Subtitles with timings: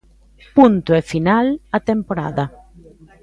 [0.55, 1.47] Punto e final
[1.77, 2.45] a temporada.